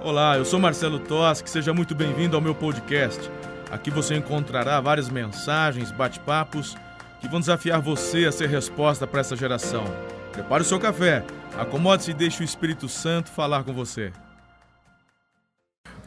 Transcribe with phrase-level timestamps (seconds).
[0.00, 3.30] Olá, eu sou Marcelo Toschi, seja muito bem-vindo ao meu podcast.
[3.70, 6.76] Aqui você encontrará várias mensagens, bate-papos
[7.20, 9.84] que vão desafiar você a ser resposta para essa geração.
[10.32, 11.24] Prepare o seu café,
[11.56, 14.12] acomode-se e deixe o Espírito Santo falar com você.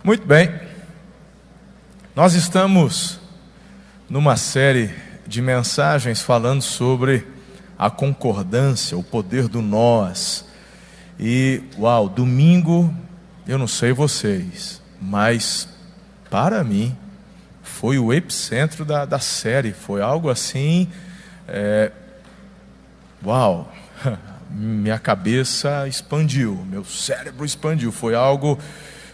[0.04, 0.60] Muito bem,
[2.16, 3.20] nós estamos
[4.08, 4.94] numa série
[5.26, 7.26] de mensagens falando sobre
[7.80, 10.46] a concordância, o poder do nós.
[11.20, 12.94] E, uau, domingo
[13.48, 15.70] eu não sei vocês, mas
[16.30, 16.96] para mim
[17.64, 19.72] foi o epicentro da, da série.
[19.72, 20.90] Foi algo assim.
[21.48, 21.92] É,
[23.26, 23.72] uau!
[24.50, 27.92] Minha cabeça expandiu, meu cérebro expandiu.
[27.92, 28.58] Foi algo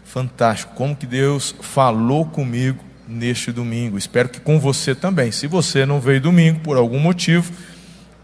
[0.05, 0.75] fantástico.
[0.75, 3.97] Como que Deus falou comigo neste domingo.
[3.97, 5.31] Espero que com você também.
[5.31, 7.52] Se você não veio domingo por algum motivo,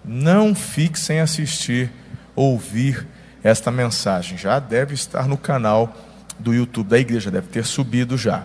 [0.05, 1.91] não fique sem assistir,
[2.35, 3.07] ouvir
[3.43, 4.37] esta mensagem.
[4.37, 5.95] Já deve estar no canal
[6.37, 8.43] do YouTube da igreja, deve ter subido já.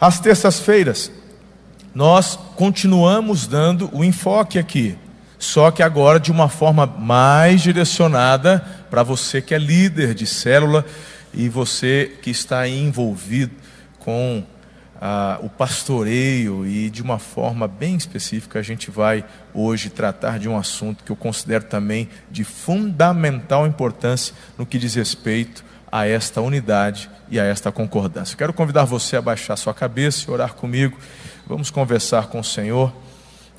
[0.00, 1.10] Às terças-feiras,
[1.94, 4.98] nós continuamos dando o enfoque aqui,
[5.38, 10.84] só que agora de uma forma mais direcionada para você que é líder de célula
[11.32, 13.54] e você que está envolvido
[13.98, 14.44] com
[15.06, 20.48] ah, o pastoreio e de uma forma bem específica a gente vai hoje tratar de
[20.48, 26.40] um assunto que eu considero também de fundamental importância no que diz respeito a esta
[26.40, 28.34] unidade e a esta concordância.
[28.34, 30.96] Quero convidar você a baixar sua cabeça e orar comigo.
[31.46, 32.90] Vamos conversar com o Senhor.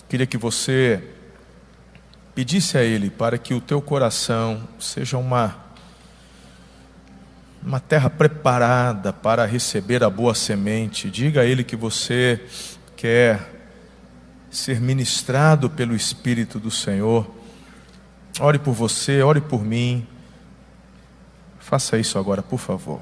[0.09, 1.03] Queria que você
[2.33, 5.64] pedisse a Ele para que o teu coração seja uma
[7.65, 11.09] uma terra preparada para receber a boa semente.
[11.09, 12.39] Diga a Ele que você
[12.95, 13.53] quer
[14.51, 17.27] ser ministrado pelo Espírito do Senhor.
[18.39, 20.05] Ore por você, ore por mim.
[21.59, 23.01] Faça isso agora, por favor.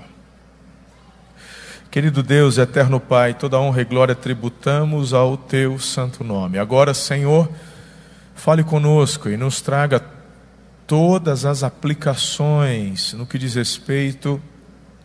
[1.92, 6.58] Querido Deus, eterno Pai, toda honra e glória tributamos ao teu santo nome.
[6.58, 7.52] Agora, Senhor,
[8.34, 10.02] fale conosco e nos traga
[10.88, 14.42] todas as aplicações no que diz respeito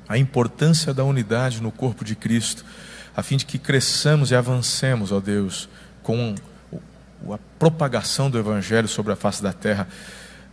[0.08, 2.64] a importância da unidade no corpo de Cristo,
[3.16, 5.68] a fim de que cresçamos e avancemos, ó Deus,
[6.02, 6.34] com
[7.30, 9.88] a propagação do Evangelho sobre a face da terra,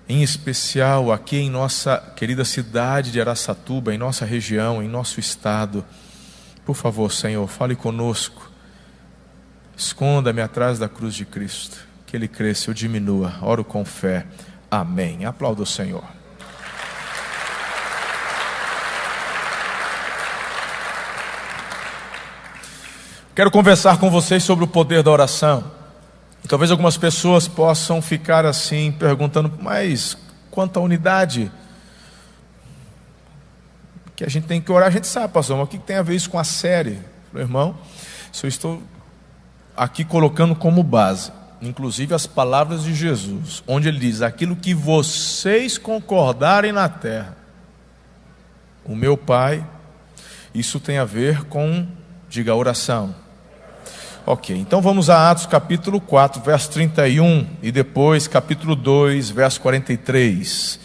[0.08, 5.86] em especial aqui em nossa querida cidade de Araçatuba, em nossa região, em nosso estado.
[6.66, 8.52] Por favor, Senhor, fale conosco.
[9.78, 11.78] Esconda-me atrás da cruz de Cristo.
[12.06, 13.34] Que Ele cresça, eu diminua.
[13.42, 14.26] Oro com fé.
[14.70, 15.26] Amém.
[15.26, 16.04] Aplauda o Senhor.
[23.36, 25.70] Quero conversar com vocês sobre o poder da oração.
[26.48, 30.18] talvez algumas pessoas possam ficar assim, perguntando, mas
[30.50, 31.52] quanto à unidade
[34.16, 36.02] que a gente tem que orar, a gente sabe, pastor, mas o que tem a
[36.02, 36.98] ver isso com a série?
[37.34, 37.78] Meu irmão,
[38.32, 38.82] isso eu estou
[39.76, 41.30] aqui colocando como base,
[41.62, 47.36] inclusive as palavras de Jesus, onde ele diz: aquilo que vocês concordarem na terra,
[48.86, 49.68] o meu Pai,
[50.54, 51.86] isso tem a ver com,
[52.30, 53.25] diga, oração
[54.28, 60.80] Ok, então vamos a Atos capítulo 4, verso 31 e depois capítulo 2, verso 43.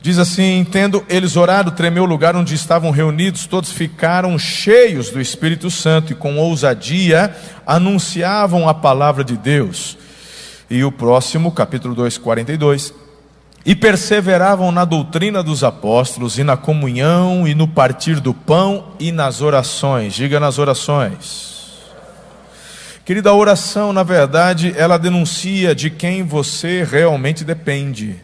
[0.00, 5.20] Diz assim: Tendo eles orado, tremeu o lugar onde estavam reunidos, todos ficaram cheios do
[5.20, 7.36] Espírito Santo e com ousadia
[7.66, 9.98] anunciavam a palavra de Deus.
[10.70, 12.94] E o próximo, capítulo 2, 42.
[13.66, 19.12] E perseveravam na doutrina dos apóstolos, e na comunhão, e no partir do pão, e
[19.12, 20.14] nas orações.
[20.14, 21.55] Diga nas orações.
[23.06, 28.16] Querida, a oração, na verdade, ela denuncia de quem você realmente depende.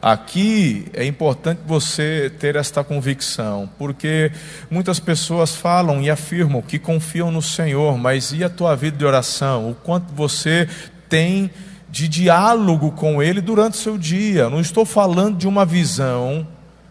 [0.00, 4.32] Aqui é importante você ter esta convicção, porque
[4.70, 9.04] muitas pessoas falam e afirmam que confiam no Senhor, mas e a tua vida de
[9.04, 9.72] oração?
[9.72, 10.66] O quanto você
[11.06, 11.50] tem
[11.90, 14.48] de diálogo com Ele durante o seu dia?
[14.48, 16.46] Não estou falando de uma visão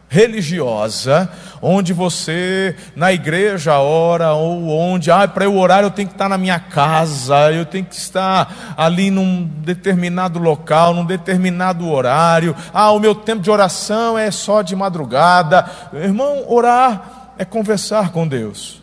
[0.09, 1.29] religiosa,
[1.61, 6.29] onde você na igreja ora, ou onde, ah, para eu orar eu tenho que estar
[6.29, 12.91] na minha casa, eu tenho que estar ali num determinado local, num determinado horário, ah,
[12.91, 15.69] o meu tempo de oração é só de madrugada.
[15.93, 18.81] Irmão, orar é conversar com Deus.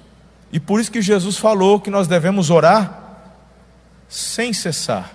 [0.52, 3.00] E por isso que Jesus falou que nós devemos orar
[4.08, 5.10] sem cessar.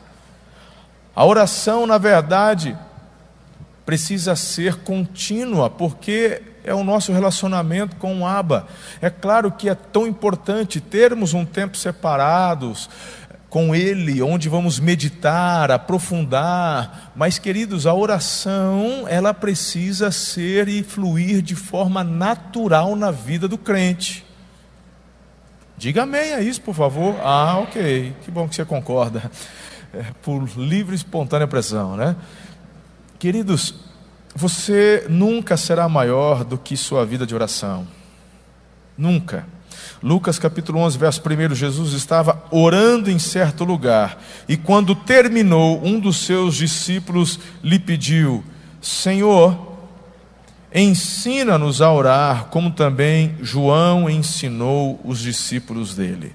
[1.16, 2.78] A oração, na verdade,
[3.90, 8.68] precisa ser contínua, porque é o nosso relacionamento com o Abba.
[9.02, 12.88] É claro que é tão importante termos um tempo separados,
[13.50, 17.12] com Ele, onde vamos meditar, aprofundar.
[17.16, 23.58] Mas, queridos, a oração, ela precisa ser e fluir de forma natural na vida do
[23.58, 24.24] crente.
[25.80, 27.16] Diga amém a isso, por favor.
[27.24, 28.14] Ah, ok.
[28.24, 29.32] Que bom que você concorda.
[29.92, 32.16] É, por livre e espontânea pressão, né?
[33.20, 33.76] Queridos,
[34.34, 37.86] você nunca será maior do que sua vida de oração.
[38.98, 39.46] Nunca.
[40.02, 46.00] Lucas capítulo 11, verso 1, Jesus estava orando em certo lugar, e quando terminou, um
[46.00, 48.42] dos seus discípulos lhe pediu:
[48.82, 49.78] Senhor,
[50.74, 56.34] ensina-nos a orar, como também João ensinou os discípulos dele.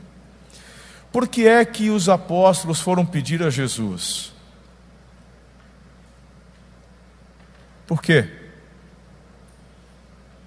[1.10, 4.33] Por que é que os apóstolos foram pedir a Jesus?
[7.86, 8.28] Por quê?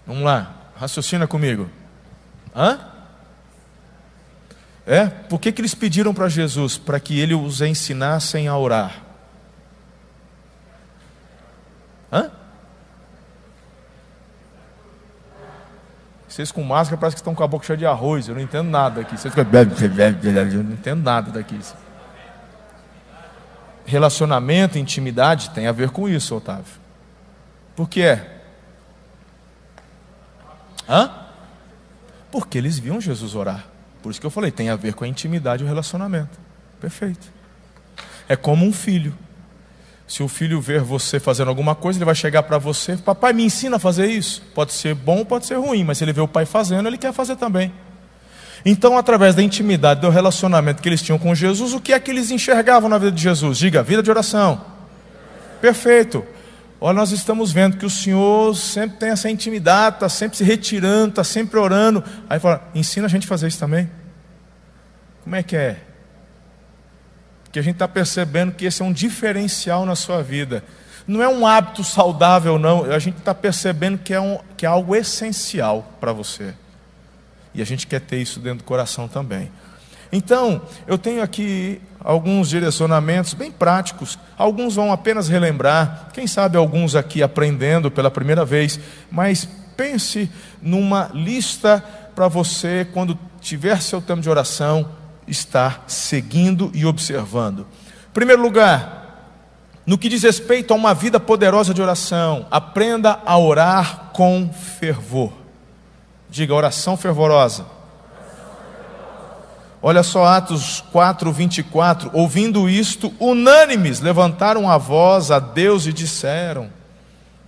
[0.06, 1.70] Vamos lá, raciocina comigo.
[2.56, 2.80] Hã?
[4.86, 5.08] É?
[5.08, 6.78] Por que, que eles pediram para Jesus?
[6.78, 9.04] Para que ele os ensinassem a orar.
[12.12, 12.32] Hã?
[16.28, 18.28] Vocês com máscara parece que estão com a boca cheia de arroz.
[18.28, 19.18] Eu não entendo nada aqui.
[19.18, 19.34] Vocês.
[20.54, 21.60] Eu não entendo nada daqui.
[23.86, 26.87] Relacionamento, intimidade tem a ver com isso, Otávio.
[27.78, 28.40] Por que é?
[30.90, 31.12] Hã?
[32.32, 33.66] Porque eles viam Jesus orar.
[34.02, 36.40] Por isso que eu falei, tem a ver com a intimidade e o relacionamento.
[36.82, 37.32] Perfeito.
[38.28, 39.14] É como um filho.
[40.08, 43.44] Se o filho ver você fazendo alguma coisa, ele vai chegar para você, papai, me
[43.44, 44.42] ensina a fazer isso.
[44.56, 47.14] Pode ser bom, pode ser ruim, mas se ele vê o pai fazendo, ele quer
[47.14, 47.72] fazer também.
[48.66, 52.10] Então, através da intimidade, do relacionamento que eles tinham com Jesus, o que é que
[52.10, 53.60] eles enxergavam na vida de Jesus?
[53.60, 54.66] Diga, vida de oração.
[55.62, 56.26] Perfeito.
[56.80, 61.10] Olha, nós estamos vendo que o Senhor sempre tem essa intimidade, está sempre se retirando,
[61.10, 62.04] está sempre orando.
[62.30, 63.90] Aí fala, ensina a gente a fazer isso também.
[65.24, 65.82] Como é que é?
[67.58, 70.64] que a gente está percebendo que esse é um diferencial na sua vida.
[71.08, 72.84] Não é um hábito saudável, não.
[72.86, 76.54] A gente está percebendo que é, um, que é algo essencial para você.
[77.56, 79.52] E a gente quer ter isso dentro do coração também.
[80.12, 84.18] Então, eu tenho aqui alguns direcionamentos bem práticos.
[84.38, 88.80] Alguns vão apenas relembrar, quem sabe alguns aqui aprendendo pela primeira vez,
[89.12, 90.32] mas pense
[90.62, 91.84] numa lista
[92.16, 94.90] para você quando tiver seu tempo de oração,
[95.28, 97.68] estar seguindo e observando.
[98.10, 99.08] Em primeiro lugar,
[99.86, 105.32] no que diz respeito a uma vida poderosa de oração, aprenda a orar com fervor.
[106.30, 107.77] Diga oração fervorosa.
[109.82, 112.10] Olha só Atos 4, 24.
[112.14, 116.70] Ouvindo isto, unânimes levantaram a voz a Deus e disseram: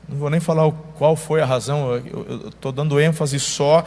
[0.08, 1.98] Não vou nem falar qual foi a razão,
[2.48, 3.84] estou dando ênfase só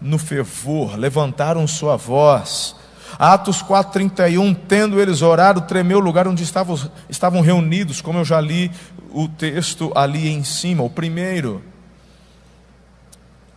[0.00, 0.96] no fervor.
[0.96, 2.74] Levantaram sua voz
[3.18, 6.78] Atos 4,31, tendo eles orado, tremeu o lugar onde estavam,
[7.08, 8.70] estavam reunidos, como eu já li
[9.12, 11.62] o texto ali em cima, o primeiro.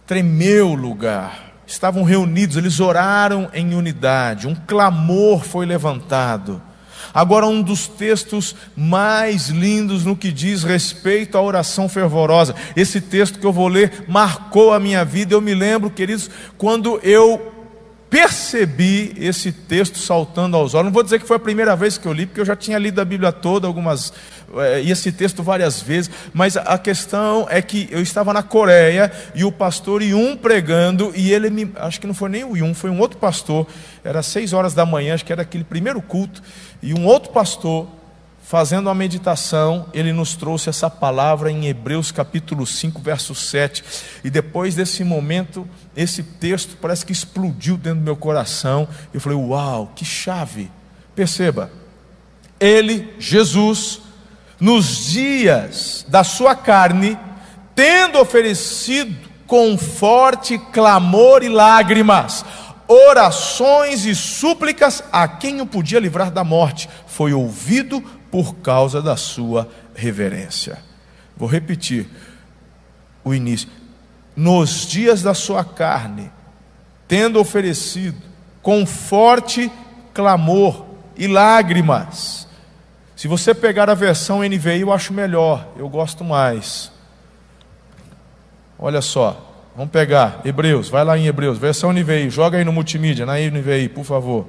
[0.05, 6.61] Tremeu o lugar, estavam reunidos, eles oraram em unidade, um clamor foi levantado.
[7.13, 12.55] Agora, um dos textos mais lindos no que diz respeito à oração fervorosa.
[12.75, 15.35] Esse texto que eu vou ler marcou a minha vida.
[15.35, 16.27] Eu me lembro, queridos,
[16.57, 17.53] quando eu
[18.13, 20.85] percebi esse texto saltando aos olhos.
[20.85, 22.77] Não vou dizer que foi a primeira vez que eu li, porque eu já tinha
[22.77, 24.13] lido a Bíblia toda, algumas,
[24.83, 29.51] esse texto várias vezes, mas a questão é que eu estava na Coreia e o
[29.51, 31.71] pastor Yun pregando, e ele me.
[31.75, 33.67] Acho que não foi nem o Yun, foi um outro pastor,
[34.03, 36.41] era seis horas da manhã, acho que era aquele primeiro culto,
[36.81, 37.87] e um outro pastor
[38.43, 43.83] fazendo a meditação, ele nos trouxe essa palavra em Hebreus capítulo 5, verso 7.
[44.23, 48.87] E depois desse momento, esse texto parece que explodiu dentro do meu coração.
[49.11, 50.69] Eu falei: Uau, que chave!
[51.15, 51.71] Perceba,
[52.59, 54.01] ele, Jesus,
[54.63, 57.19] nos dias da sua carne,
[57.75, 59.13] tendo oferecido
[59.45, 62.45] com forte clamor e lágrimas,
[62.87, 67.99] orações e súplicas a quem o podia livrar da morte, foi ouvido
[68.31, 70.81] por causa da sua reverência.
[71.35, 72.07] Vou repetir
[73.21, 73.67] o início.
[74.33, 76.31] Nos dias da sua carne,
[77.05, 78.21] tendo oferecido
[78.61, 79.69] com forte
[80.13, 80.85] clamor
[81.17, 82.42] e lágrimas.
[83.23, 86.91] Se você pegar a versão NVI, eu acho melhor, eu gosto mais.
[88.77, 93.25] Olha só, vamos pegar Hebreus, vai lá em Hebreus, versão NVI, joga aí no multimídia,
[93.25, 94.45] na NVI, por favor.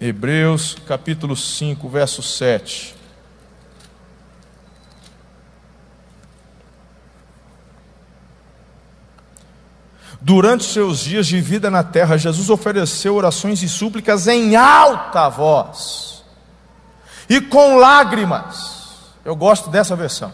[0.00, 2.99] Hebreus capítulo 5, verso 7.
[10.20, 16.22] Durante seus dias de vida na terra, Jesus ofereceu orações e súplicas em alta voz
[17.30, 18.90] e com lágrimas.
[19.24, 20.32] Eu gosto dessa versão.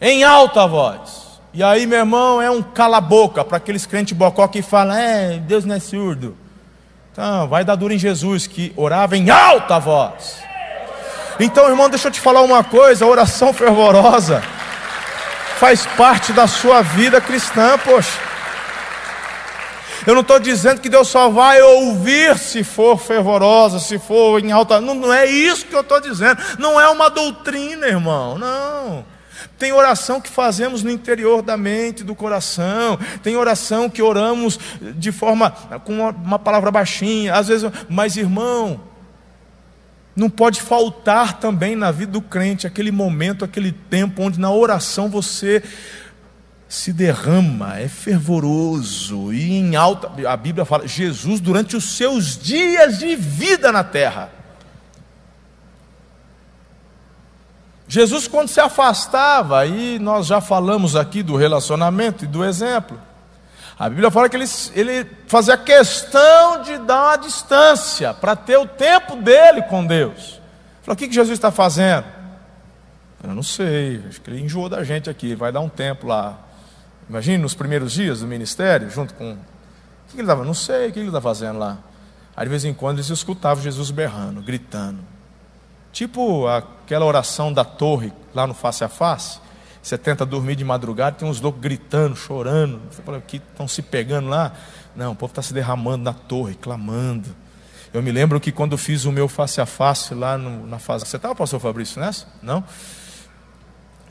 [0.00, 1.40] Em alta voz.
[1.52, 5.64] E aí, meu irmão, é um cala-boca para aqueles crentes bocó que falam: é, Deus
[5.64, 6.36] não é surdo.
[7.10, 10.36] Então, vai dar duro em Jesus, que orava em alta voz.
[11.40, 14.42] Então, irmão, deixa eu te falar uma coisa: a oração fervorosa
[15.58, 18.35] faz parte da sua vida cristã, poxa.
[20.06, 24.52] Eu não estou dizendo que Deus só vai ouvir se for fervorosa, se for em
[24.52, 24.80] alta.
[24.80, 26.40] Não, não é isso que eu estou dizendo.
[26.58, 28.38] Não é uma doutrina, irmão.
[28.38, 29.04] Não.
[29.58, 32.98] Tem oração que fazemos no interior da mente, do coração.
[33.22, 35.50] Tem oração que oramos de forma
[35.84, 37.34] com uma, uma palavra baixinha.
[37.34, 38.80] Às vezes, mas irmão,
[40.14, 45.08] não pode faltar também na vida do crente aquele momento, aquele tempo onde na oração
[45.08, 45.62] você
[46.76, 50.12] se derrama, é fervoroso e em alta.
[50.28, 54.30] A Bíblia fala, Jesus durante os seus dias de vida na terra.
[57.88, 63.00] Jesus, quando se afastava, aí nós já falamos aqui do relacionamento e do exemplo.
[63.78, 68.66] A Bíblia fala que ele, ele fazia questão de dar uma distância para ter o
[68.66, 70.42] tempo dele com Deus.
[70.82, 72.04] Falou: o que, que Jesus está fazendo?
[73.24, 76.45] Eu não sei, acho que ele enjoou da gente aqui, vai dar um tempo lá.
[77.08, 79.32] Imagine nos primeiros dias do ministério, junto com.
[79.32, 79.36] O
[80.08, 80.44] que, ele estava?
[80.44, 81.78] Não sei, o que ele está fazendo lá?
[82.36, 84.98] Aí de vez em quando eles escutavam Jesus berrando, gritando.
[85.92, 89.40] Tipo aquela oração da torre lá no face a face.
[89.82, 92.80] Você tenta dormir de madrugada, tem uns loucos gritando, chorando.
[92.90, 94.52] Você fala que estão se pegando lá.
[94.96, 97.28] Não, o povo está se derramando na torre, clamando.
[97.94, 101.06] Eu me lembro que quando fiz o meu face a face lá no, na fase.
[101.06, 102.26] Você estava, pastor Fabrício, nessa?
[102.42, 102.64] Não?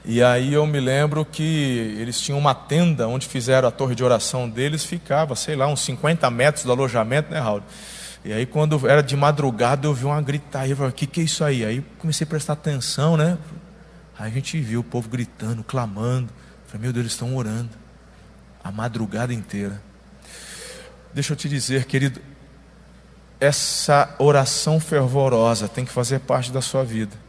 [0.07, 4.03] E aí eu me lembro que eles tinham uma tenda onde fizeram a torre de
[4.03, 7.63] oração deles, ficava, sei lá, uns 50 metros do alojamento, né, Raul?
[8.23, 11.21] E aí quando era de madrugada eu vi uma gritaria, eu falei, o que, que
[11.21, 11.65] é isso aí?
[11.65, 13.35] Aí comecei a prestar atenção, né?
[14.17, 16.29] Aí a gente viu o povo gritando, clamando.
[16.67, 17.71] falei, meu Deus, eles estão orando.
[18.63, 19.81] A madrugada inteira.
[21.13, 22.21] Deixa eu te dizer, querido,
[23.39, 27.24] essa oração fervorosa tem que fazer parte da sua vida.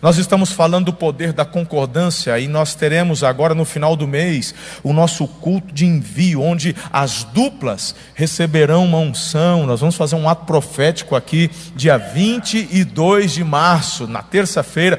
[0.00, 4.54] Nós estamos falando do poder da concordância e nós teremos agora no final do mês
[4.82, 9.66] o nosso culto de envio, onde as duplas receberão uma unção.
[9.66, 14.98] Nós vamos fazer um ato profético aqui, dia 22 de março, na terça-feira.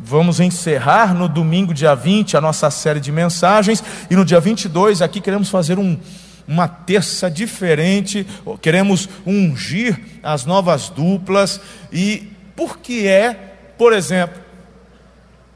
[0.00, 5.00] Vamos encerrar no domingo, dia 20, a nossa série de mensagens, e no dia 22
[5.00, 5.98] aqui queremos fazer um
[6.46, 8.26] uma terça diferente,
[8.60, 11.58] queremos ungir as novas duplas
[11.90, 14.42] e por que é por exemplo,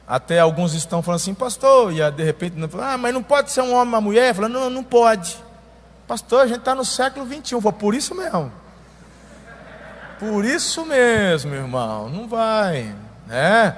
[0.06, 3.74] até alguns estão falando assim, pastor, e de repente, ah, mas não pode ser um
[3.74, 4.34] homem uma mulher?
[4.34, 5.36] Falando, não, não pode.
[6.06, 8.50] Pastor, a gente está no século 21, Falei, por isso mesmo.
[10.18, 12.92] Por isso mesmo, irmão, não vai,
[13.26, 13.76] né?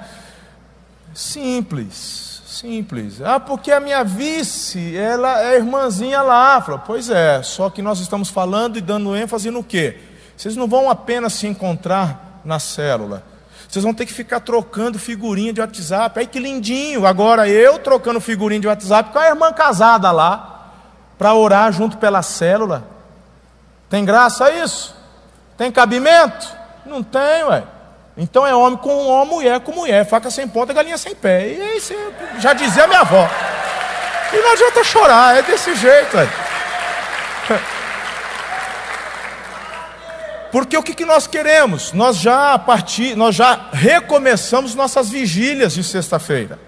[1.13, 3.21] Simples, simples.
[3.21, 6.61] Ah, porque a minha vice, ela é irmãzinha lá.
[6.61, 9.99] Falou, pois é, só que nós estamos falando e dando ênfase no quê?
[10.35, 13.23] Vocês não vão apenas se encontrar na célula,
[13.71, 16.19] vocês vão ter que ficar trocando figurinha de WhatsApp.
[16.19, 17.07] Aí que lindinho.
[17.07, 20.73] Agora eu trocando figurinha de WhatsApp com a irmã casada lá,
[21.17, 22.83] para orar junto pela célula.
[23.89, 24.93] Tem graça isso?
[25.57, 26.53] Tem cabimento?
[26.85, 27.63] Não tem, ué.
[28.17, 31.53] Então é homem com homem, mulher com mulher, faca sem ponta, galinha sem pé.
[31.53, 31.97] E aí você
[32.39, 33.25] já dizia a minha avó.
[34.33, 36.27] E não adianta chorar, é desse jeito, ué.
[40.51, 41.93] Porque o que, que nós queremos?
[41.93, 46.59] Nós já a partir, nós já recomeçamos nossas vigílias de sexta-feira.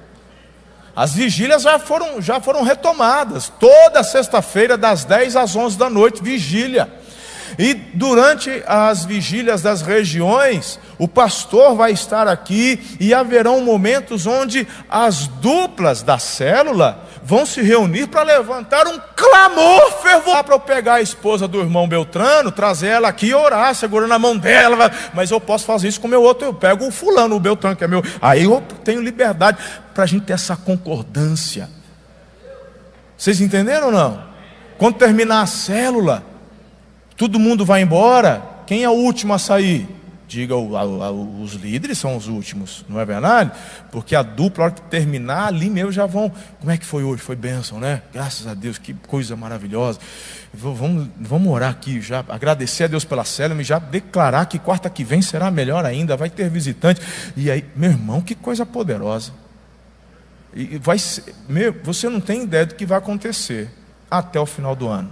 [0.95, 3.51] As vigílias já foram, já foram retomadas.
[3.59, 6.89] Toda sexta-feira, das 10 às 11 da noite, vigília.
[7.57, 14.67] E durante as vigílias das regiões, o pastor vai estar aqui e haverão momentos onde
[14.89, 20.95] as duplas da célula vão se reunir para levantar um clamor fervoroso para eu pegar
[20.95, 24.91] a esposa do irmão Beltrano, trazer ela aqui e orar, segurando a mão dela.
[25.13, 27.75] Mas eu posso fazer isso com o meu outro, eu pego o fulano, o Beltrano,
[27.75, 28.03] que é meu.
[28.21, 29.57] Aí eu tenho liberdade
[29.93, 31.69] para a gente ter essa concordância.
[33.17, 34.23] Vocês entenderam ou não?
[34.77, 36.23] Quando terminar a célula,
[37.15, 38.43] todo mundo vai embora.
[38.65, 39.87] Quem é o último a sair?
[40.33, 43.51] Diga os líderes são os últimos, não é verdade?
[43.91, 46.31] Porque a dupla, a hora que terminar, ali mesmo já vão.
[46.59, 47.21] Como é que foi hoje?
[47.21, 48.01] Foi bênção, né?
[48.11, 49.99] Graças a Deus, que coisa maravilhosa.
[50.51, 54.89] Vamos, vamos orar aqui, já agradecer a Deus pela célula e já declarar que quarta
[54.89, 56.99] que vem será melhor ainda, vai ter visitante.
[57.37, 59.31] E aí, meu irmão, que coisa poderosa.
[60.55, 63.69] E vai ser, meu, você não tem ideia do que vai acontecer.
[64.09, 65.11] até o final do ano.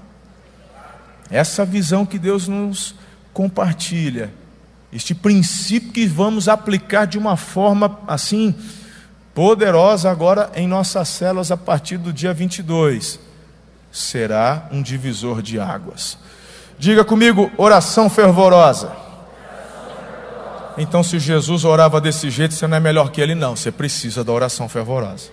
[1.29, 2.93] Essa visão que Deus nos
[3.33, 4.31] compartilha,
[4.91, 8.53] este princípio que vamos aplicar de uma forma assim
[9.33, 13.19] poderosa agora em nossas células a partir do dia 22,
[13.91, 16.17] será um divisor de águas.
[16.77, 18.91] Diga comigo, oração fervorosa.
[20.77, 23.55] Então, se Jesus orava desse jeito, você não é melhor que ele, não.
[23.55, 25.29] Você precisa da oração fervorosa.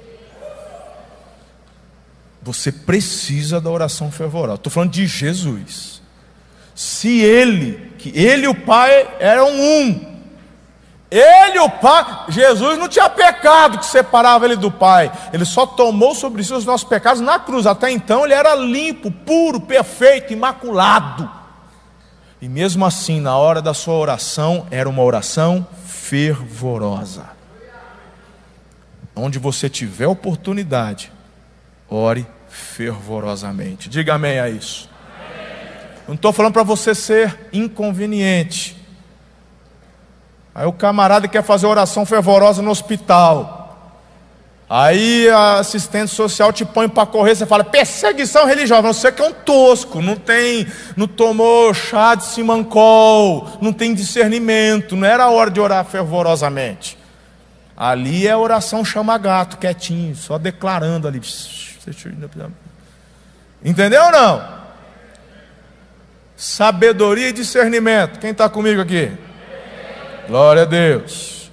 [2.43, 4.57] Você precisa da oração fervorosa.
[4.57, 6.03] Estou falando de Jesus.
[6.75, 10.09] Se ele, que ele e o Pai eram um,
[11.11, 15.67] ele e o Pai, Jesus não tinha pecado que separava ele do Pai, ele só
[15.67, 17.67] tomou sobre si os nossos pecados na cruz.
[17.67, 21.29] Até então ele era limpo, puro, perfeito, imaculado.
[22.41, 27.27] E mesmo assim, na hora da sua oração, era uma oração fervorosa.
[29.17, 31.11] Onde você tiver oportunidade,
[31.89, 33.89] ore fervorosamente.
[33.89, 34.89] Diga amém a isso.
[36.09, 38.75] Não estou falando para você ser inconveniente.
[40.55, 43.93] Aí o camarada quer fazer oração fervorosa no hospital.
[44.71, 48.83] Aí a assistente social te põe para correr, você fala, perseguição religiosa.
[48.83, 54.97] Você que é um tosco, não tem, não tomou chá de simancol, não tem discernimento,
[54.97, 56.99] não era hora de orar fervorosamente.
[57.77, 61.21] Ali é oração chama gato, quietinho, só declarando ali.
[63.63, 64.59] Entendeu ou não?
[66.39, 68.21] Sabedoria e discernimento.
[68.21, 69.11] Quem está comigo aqui?
[70.29, 71.51] Glória a Deus.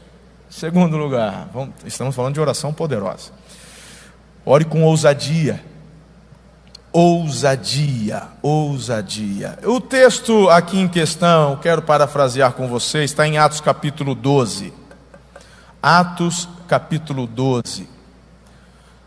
[0.48, 3.32] Segundo lugar, vamos, estamos falando de oração poderosa.
[4.46, 5.60] Ore com ousadia.
[6.94, 9.58] Ousadia, ousadia.
[9.64, 14.72] O texto aqui em questão, quero parafrasear com você, está em Atos capítulo 12.
[15.82, 17.90] Atos capítulo 12.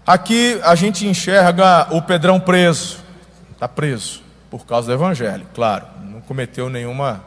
[0.05, 2.99] Aqui a gente enxerga o Pedrão preso.
[3.53, 5.87] Está preso por causa do evangelho, claro.
[6.03, 7.23] Não cometeu nenhuma.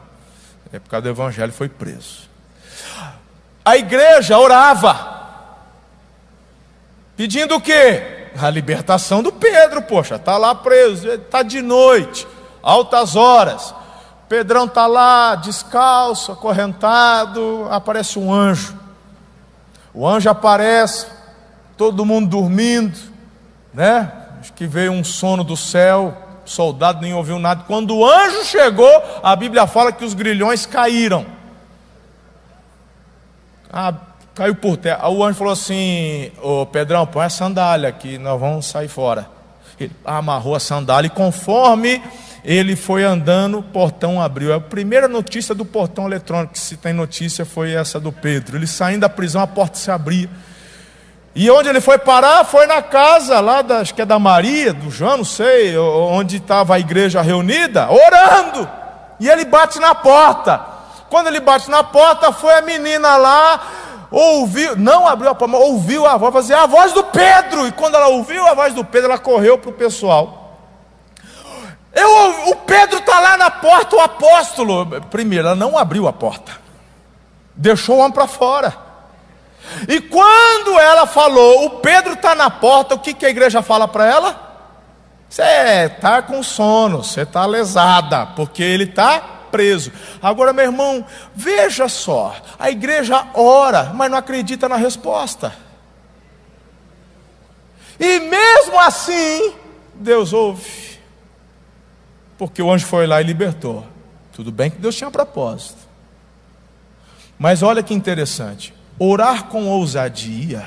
[0.72, 2.30] É por causa do evangelho foi preso.
[3.64, 5.20] A igreja orava,
[7.16, 8.30] pedindo o quê?
[8.40, 12.26] A libertação do Pedro, poxa, está lá preso, está de noite,
[12.62, 13.72] altas horas.
[14.28, 18.74] Pedrão está lá, descalço, acorrentado, aparece um anjo.
[19.94, 21.06] O anjo aparece,
[21.76, 22.98] todo mundo dormindo,
[23.74, 24.10] né?
[24.40, 27.64] Acho que veio um sono do céu, soldado nem ouviu nada.
[27.66, 28.90] Quando o anjo chegou,
[29.22, 31.26] a Bíblia fala que os grilhões caíram.
[33.72, 33.94] Ah,
[34.34, 35.08] caiu por terra.
[35.08, 39.28] O anjo falou assim: Ô Pedrão, põe a sandália aqui, nós vamos sair fora.
[39.78, 42.02] Ele amarrou a sandália e conforme
[42.44, 44.52] ele foi andando, o portão abriu.
[44.52, 48.56] A primeira notícia do portão eletrônico, que se tem notícia, foi essa do Pedro.
[48.56, 50.28] Ele saindo da prisão, a porta se abria.
[51.34, 52.44] E onde ele foi parar?
[52.44, 56.36] Foi na casa lá, da, acho que é da Maria, do João, não sei, onde
[56.36, 58.68] estava a igreja reunida, orando.
[59.18, 60.60] E ele bate na porta.
[61.08, 63.60] Quando ele bate na porta, foi a menina lá,
[64.10, 67.66] ouviu, não abriu a porta, ouviu a voz, fazer a voz do Pedro.
[67.66, 70.58] E quando ela ouviu a voz do Pedro, ela correu para o pessoal.
[71.94, 75.00] Eu, o Pedro está lá na porta, o apóstolo.
[75.10, 76.52] Primeiro, ela não abriu a porta,
[77.54, 78.81] deixou o homem para fora.
[79.88, 83.86] E quando ela falou, o Pedro está na porta, o que, que a igreja fala
[83.88, 84.52] para ela?
[85.28, 85.42] Você
[85.86, 89.92] está com sono, você está lesada, porque ele está preso.
[90.20, 95.54] Agora, meu irmão, veja só: a igreja ora, mas não acredita na resposta.
[97.98, 99.54] E mesmo assim,
[99.94, 100.98] Deus ouve,
[102.36, 103.86] porque o anjo foi lá e libertou.
[104.32, 105.78] Tudo bem que Deus tinha propósito.
[107.38, 110.66] Mas olha que interessante: orar com ousadia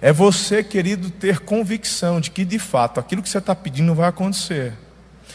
[0.00, 4.08] é você, querido, ter convicção de que de fato aquilo que você está pedindo vai
[4.08, 4.74] acontecer,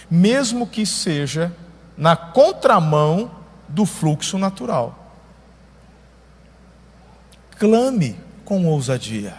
[0.10, 1.52] mesmo que seja
[1.98, 3.32] na contramão
[3.68, 5.16] do fluxo natural.
[7.58, 9.36] Clame com ousadia.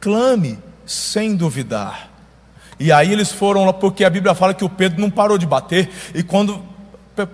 [0.00, 2.10] Clame sem duvidar.
[2.78, 5.46] E aí eles foram lá, porque a Bíblia fala que o Pedro não parou de
[5.46, 5.90] bater.
[6.14, 6.62] E quando.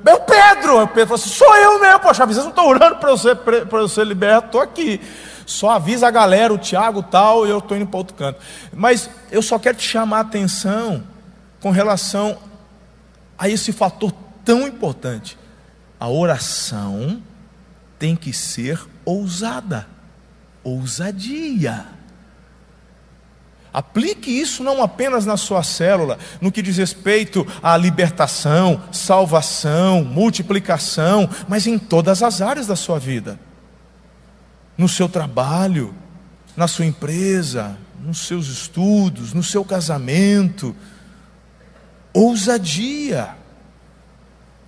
[0.05, 0.83] Meu Pedro!
[0.83, 3.37] O Pedro falou assim: sou eu mesmo, poxa, vocês não estão orando para eu ser,
[3.37, 5.01] para ser liberto, estou aqui.
[5.47, 8.41] Só avisa a galera, o Tiago tal, e eu estou indo para outro canto.
[8.73, 11.03] Mas eu só quero te chamar a atenção
[11.61, 12.39] com relação
[13.39, 14.13] a esse fator
[14.45, 15.39] tão importante.
[15.99, 17.23] A oração
[17.99, 19.87] tem que ser ousada,
[20.63, 21.87] ousadia.
[23.75, 31.29] Aplique isso não apenas na sua célula, no que diz respeito à libertação, salvação, multiplicação,
[31.49, 33.37] mas em todas as áreas da sua vida.
[34.79, 35.93] No seu trabalho,
[36.57, 40.75] na sua empresa, nos seus estudos, no seu casamento.
[42.13, 43.35] Ousadia.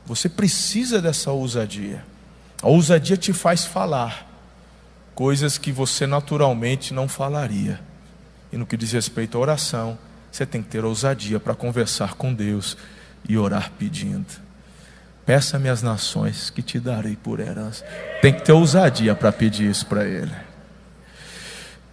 [0.04, 2.04] Você precisa dessa ousadia.
[2.60, 4.26] A ousadia te faz falar
[5.14, 7.80] coisas que você naturalmente não falaria.
[8.56, 9.98] E no que diz respeito à oração,
[10.32, 12.74] você tem que ter ousadia para conversar com Deus
[13.28, 14.24] e orar pedindo.
[15.26, 17.84] Peça-me as nações que te darei por herança.
[18.22, 20.32] Tem que ter ousadia para pedir isso para Ele.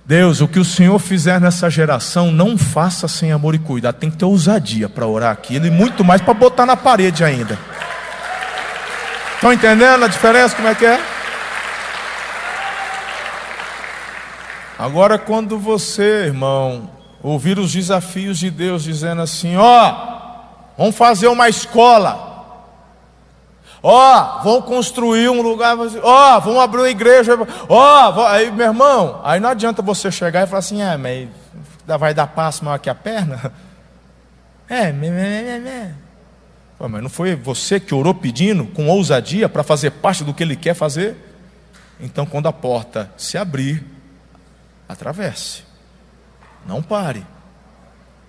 [0.06, 3.96] Deus, o que o Senhor fizer nessa geração, não faça sem amor e cuidado.
[3.96, 7.60] Tem que ter ousadia para orar aquilo e muito mais para botar na parede ainda.
[9.36, 10.56] Estão entendendo a diferença?
[10.56, 11.13] Como é que é?
[14.78, 16.90] Agora, quando você, irmão,
[17.22, 22.32] ouvir os desafios de Deus dizendo assim: ó, oh, vamos fazer uma escola.
[23.82, 27.34] Ó, oh, vão construir um lugar, ó, oh, vamos abrir uma igreja.
[27.68, 31.30] Ó, aí, meu irmão, aí não adianta você chegar e falar assim: é, mas
[32.00, 33.54] vai dar passo maior que a perna?
[34.70, 35.94] É, me, me, me,
[36.80, 40.42] Pô, mas não foi você que orou pedindo com ousadia para fazer parte do que
[40.42, 41.16] ele quer fazer?
[42.00, 43.84] Então, quando a porta se abrir,
[44.94, 45.64] atravesse.
[46.66, 47.26] Não pare.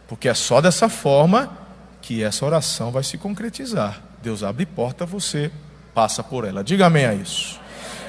[0.08, 1.56] Porque é só dessa forma
[2.02, 4.02] que essa oração vai se concretizar.
[4.22, 5.50] Deus abre porta, você
[5.94, 6.64] passa por ela.
[6.64, 7.60] Diga amém a isso.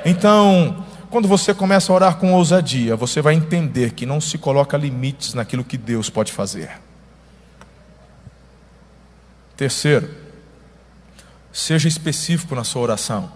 [0.04, 4.78] Então, quando você começa a orar com ousadia, você vai entender que não se coloca
[4.78, 6.72] limites naquilo que Deus pode fazer.
[9.56, 10.14] Terceiro,
[11.52, 13.32] seja específico na sua oração.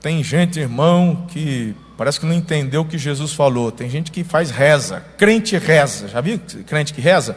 [0.00, 3.70] Tem gente, irmão, que parece que não entendeu o que Jesus falou.
[3.70, 6.08] Tem gente que faz reza, crente reza.
[6.08, 7.36] Já viu crente que reza?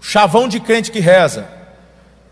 [0.00, 1.46] Chavão de crente que reza.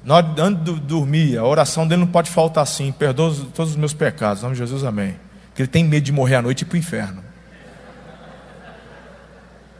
[0.03, 2.91] Na hora de dormir, a oração dele não pode faltar assim.
[2.91, 4.41] Perdoa todos os meus pecados.
[4.41, 5.17] Em nome de Jesus, amém.
[5.49, 7.25] Porque ele tem medo de morrer à noite e ir para o inferno.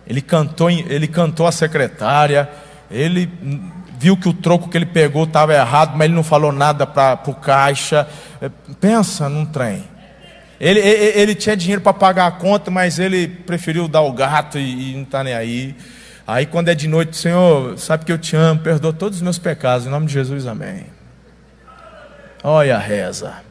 [0.07, 2.51] Ele cantou, ele cantou a secretária,
[2.91, 3.31] ele
[3.97, 7.21] viu que o troco que ele pegou estava errado, mas ele não falou nada para
[7.27, 8.09] o caixa.
[8.41, 8.51] É,
[8.81, 9.85] pensa num trem.
[10.61, 14.59] Ele, ele, ele tinha dinheiro para pagar a conta, mas ele preferiu dar o gato
[14.59, 15.75] e, e não está nem aí.
[16.27, 19.39] Aí quando é de noite, Senhor, sabe que eu te amo, perdoa todos os meus
[19.39, 20.85] pecados, em nome de Jesus, amém.
[22.45, 23.43] Olha a reza.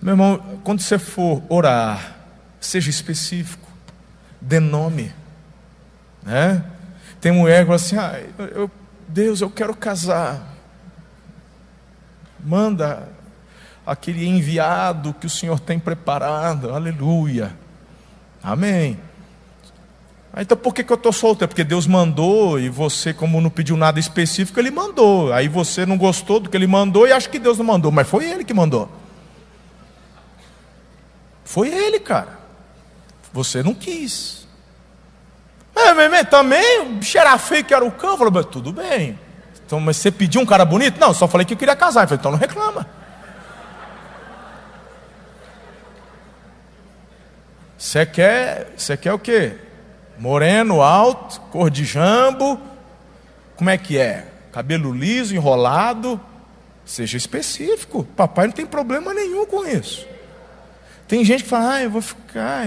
[0.00, 2.16] Meu irmão, quando você for orar,
[2.58, 3.68] seja específico,
[4.40, 5.12] dê nome.
[6.22, 6.64] Né?
[7.20, 8.20] Tem mulher que fala assim: ah,
[8.54, 8.70] eu,
[9.06, 10.56] Deus, eu quero casar.
[12.42, 13.06] Manda
[13.90, 16.72] aquele enviado que o Senhor tem preparado.
[16.72, 17.52] Aleluia.
[18.40, 18.96] Amém.
[20.36, 21.48] Então por que, que eu estou solteiro?
[21.48, 25.32] Porque Deus mandou e você, como não pediu nada específico, Ele mandou.
[25.32, 28.08] Aí você não gostou do que Ele mandou e acha que Deus não mandou, mas
[28.08, 28.88] foi Ele que mandou.
[31.44, 32.38] Foi Ele, cara.
[33.32, 34.46] Você não quis.
[35.74, 38.16] É, mas, também, o feio que era o cão.
[38.16, 39.18] Falei, mas tudo bem.
[39.66, 41.00] Então, mas você pediu um cara bonito?
[41.00, 42.02] Não, só falei que eu queria casar.
[42.02, 42.99] Eu falei, então não reclama.
[47.80, 49.54] Você quer, você quer o quê?
[50.18, 52.60] Moreno, alto, cor de jambo.
[53.56, 54.28] Como é que é?
[54.52, 56.20] Cabelo liso, enrolado.
[56.84, 58.04] Seja específico.
[58.04, 60.06] Papai não tem problema nenhum com isso.
[61.08, 62.66] Tem gente que fala, ah, eu vou ficar.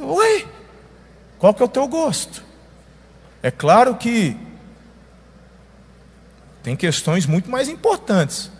[0.00, 0.48] Oi!
[1.38, 2.42] Qual que é o teu gosto?
[3.42, 4.34] É claro que
[6.62, 8.50] tem questões muito mais importantes.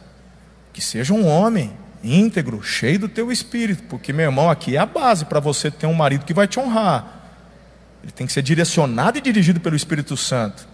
[0.70, 4.86] Que seja um homem íntegro, cheio do teu espírito, porque meu irmão, aqui é a
[4.86, 7.20] base para você ter um marido que vai te honrar.
[8.02, 10.66] Ele tem que ser direcionado e dirigido pelo Espírito Santo.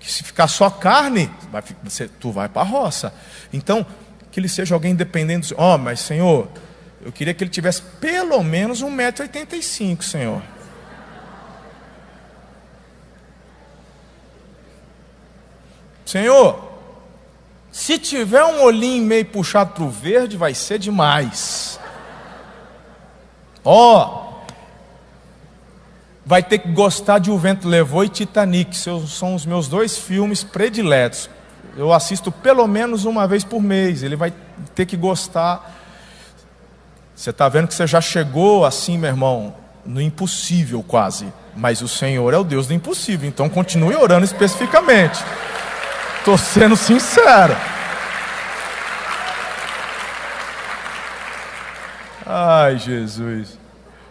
[0.00, 3.14] Que se ficar só carne, vai, você, tu vai para a roça.
[3.52, 3.86] Então,
[4.30, 5.46] que ele seja alguém dependendo.
[5.56, 6.48] Ó, oh, mas Senhor,
[7.00, 10.42] eu queria que ele tivesse pelo menos 1,85m, Senhor.
[16.04, 16.67] Senhor,
[17.78, 21.78] se tiver um olhinho meio puxado para o verde, vai ser demais.
[23.64, 24.50] Ó, oh,
[26.26, 30.42] vai ter que gostar de O Vento Levou e Titanic, são os meus dois filmes
[30.42, 31.30] prediletos.
[31.76, 34.02] Eu assisto pelo menos uma vez por mês.
[34.02, 34.34] Ele vai
[34.74, 35.72] ter que gostar.
[37.14, 39.54] Você está vendo que você já chegou assim, meu irmão,
[39.86, 41.32] no impossível quase.
[41.54, 45.22] Mas o Senhor é o Deus do impossível, então continue orando especificamente.
[46.28, 47.56] Estou sendo sincero.
[52.26, 53.58] Ai, Jesus.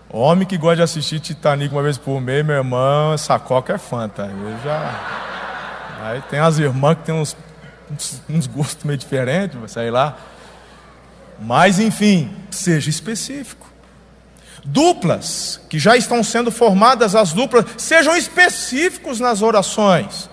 [0.10, 3.78] Homem que gosta de assistir Titanic uma vez por mês, meu irmão, essa coca é
[3.78, 4.24] fanta.
[4.24, 5.00] Eu já.
[6.02, 7.38] Aí tem as irmãs que tem uns,
[7.92, 10.18] uns, uns gostos meio diferentes, sei lá.
[11.40, 13.68] Mas enfim, seja específico.
[14.66, 20.28] Duplas, que já estão sendo formadas as duplas, sejam específicos nas orações.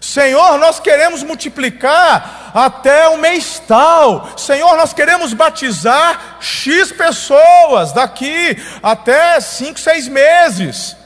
[0.00, 4.28] Senhor, nós queremos multiplicar até o mês tal.
[4.36, 10.96] Senhor, nós queremos batizar X pessoas daqui até cinco, seis meses.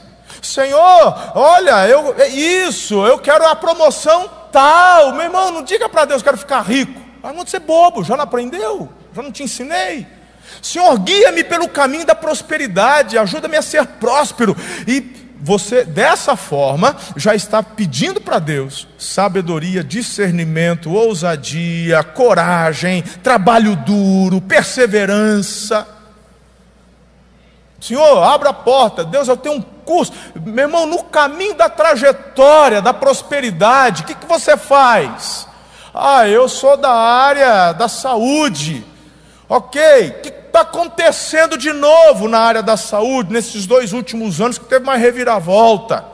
[0.41, 5.13] Senhor, olha, eu, é isso, eu quero a promoção tal.
[5.13, 7.01] Meu irmão, não diga para Deus, quero ficar rico.
[7.23, 8.89] Ah, não ser bobo, já não aprendeu?
[9.15, 10.05] Já não te ensinei?
[10.61, 14.55] Senhor, guia-me pelo caminho da prosperidade, ajuda-me a ser próspero.
[14.85, 24.39] E você, dessa forma, já está pedindo para Deus sabedoria, discernimento, ousadia, coragem, trabalho duro,
[24.39, 25.85] perseverança.
[27.81, 29.03] Senhor, abra a porta.
[29.03, 30.13] Deus, eu tenho um curso.
[30.33, 35.45] Meu irmão, no caminho da trajetória, da prosperidade, o que, que você faz?
[35.93, 38.85] Ah, eu sou da área da saúde.
[39.49, 44.59] Ok, o que está acontecendo de novo na área da saúde nesses dois últimos anos
[44.59, 46.05] que teve uma reviravolta?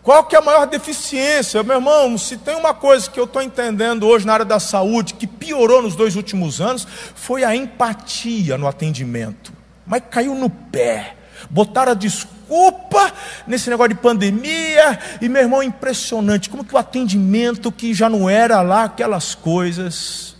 [0.00, 1.60] Qual que é a maior deficiência?
[1.64, 5.14] Meu irmão, se tem uma coisa que eu estou entendendo hoje na área da saúde
[5.14, 9.52] que piorou nos dois últimos anos, foi a empatia no atendimento.
[9.84, 11.16] Mas caiu no pé.
[11.50, 13.12] Botaram a desculpa
[13.44, 14.98] nesse negócio de pandemia.
[15.20, 16.48] E, meu irmão, impressionante.
[16.48, 20.37] Como que o atendimento que já não era lá aquelas coisas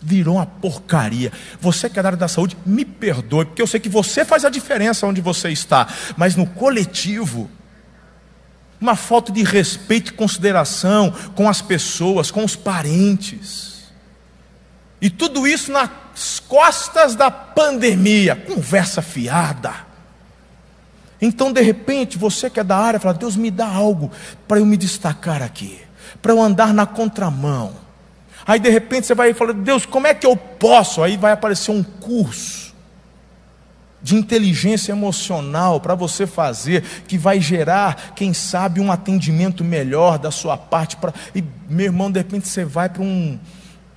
[0.00, 1.32] virou uma porcaria.
[1.60, 4.44] Você que é da área da saúde, me perdoe, porque eu sei que você faz
[4.44, 7.50] a diferença onde você está, mas no coletivo,
[8.80, 13.88] uma falta de respeito e consideração com as pessoas, com os parentes.
[15.00, 19.88] E tudo isso nas costas da pandemia, conversa fiada.
[21.20, 24.10] Então, de repente, você que é da área, fala: Deus me dá algo
[24.46, 25.80] para eu me destacar aqui,
[26.22, 27.87] para eu andar na contramão
[28.48, 31.02] Aí de repente você vai falar, Deus, como é que eu posso?
[31.02, 32.74] Aí vai aparecer um curso
[34.00, 40.30] de inteligência emocional para você fazer, que vai gerar, quem sabe, um atendimento melhor da
[40.30, 40.96] sua parte.
[40.96, 41.12] Pra...
[41.34, 43.38] E, meu irmão, de repente você vai para um,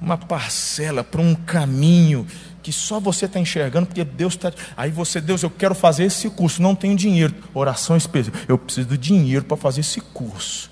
[0.02, 2.28] uma parcela, para um caminho
[2.62, 4.52] que só você está enxergando, porque Deus está.
[4.76, 7.34] Aí você, Deus, eu quero fazer esse curso, não tenho dinheiro.
[7.54, 10.70] Oração específica, eu preciso de dinheiro para fazer esse curso.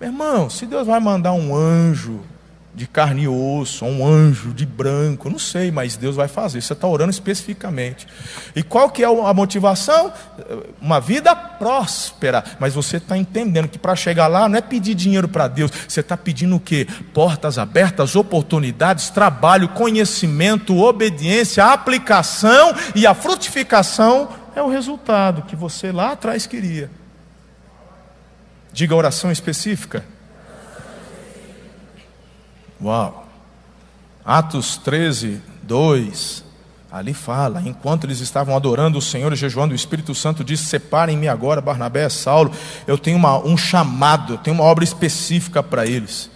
[0.00, 2.22] Meu irmão, se Deus vai mandar um anjo
[2.74, 6.60] de carne e osso, um anjo de branco, não sei, mas Deus vai fazer.
[6.60, 8.06] Você está orando especificamente.
[8.54, 10.12] E qual que é a motivação?
[10.80, 12.44] Uma vida próspera.
[12.60, 15.72] Mas você está entendendo que para chegar lá não é pedir dinheiro para Deus.
[15.88, 16.86] Você está pedindo o quê?
[17.12, 25.90] Portas abertas, oportunidades, trabalho, conhecimento, obediência, aplicação e a frutificação é o resultado que você
[25.90, 26.90] lá atrás queria.
[28.72, 30.04] Diga oração específica.
[32.82, 33.26] Uau!
[34.24, 36.44] Atos 13, 2.
[36.90, 41.28] Ali fala, enquanto eles estavam adorando o Senhor e jejuando, o Espírito Santo disse: Separem-me
[41.28, 42.50] agora, Barnabé e Saulo.
[42.86, 46.30] Eu tenho uma, um chamado, eu tenho uma obra específica para eles.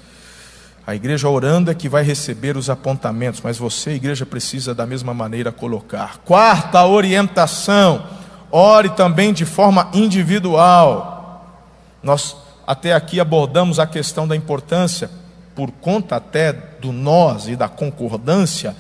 [0.87, 5.15] A igreja orando é que vai receber os apontamentos, mas você, igreja, precisa da mesma
[5.15, 6.19] maneira colocar.
[6.19, 8.05] Quarta orientação:
[8.51, 11.47] ore também de forma individual.
[12.03, 15.11] Nós até aqui abordamos a questão da importância
[15.55, 18.75] por conta até do nós e da concordância,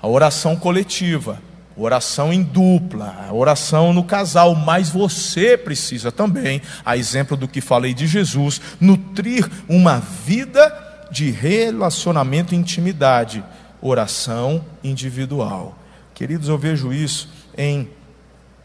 [0.00, 1.40] a oração coletiva,
[1.76, 7.92] oração em dupla, oração no casal, mas você precisa também, a exemplo do que falei
[7.92, 13.44] de Jesus, nutrir uma vida de relacionamento e intimidade,
[13.80, 15.76] oração individual.
[16.14, 17.88] Queridos, eu vejo isso em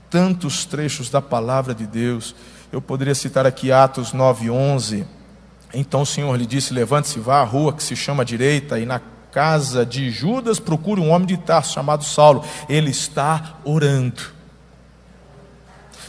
[0.09, 2.35] tantos trechos da palavra de Deus.
[2.71, 5.05] Eu poderia citar aqui Atos 9:11
[5.73, 9.01] então o Senhor lhe disse: Levante-se, vá à rua que se chama direita, e na
[9.31, 12.43] casa de Judas procure um homem de Tarso chamado Saulo.
[12.67, 14.39] Ele está orando.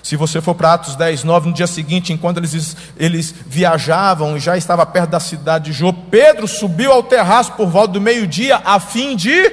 [0.02, 4.40] Se você for para Atos 10, 9, no dia seguinte, enquanto eles, eles viajavam e
[4.40, 8.62] já estava perto da cidade de Jô, Pedro subiu ao terraço por volta do meio-dia
[8.64, 9.52] a fim de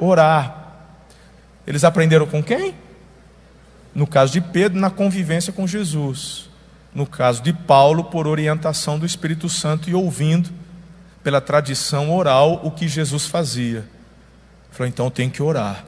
[0.00, 0.58] orar.
[1.64, 2.74] Eles aprenderam com quem?
[3.94, 6.51] No caso de Pedro, na convivência com Jesus
[6.94, 10.50] no caso de Paulo, por orientação do Espírito Santo e ouvindo
[11.22, 13.88] pela tradição oral o que Jesus fazia.
[14.70, 15.84] Falou, então tem que orar.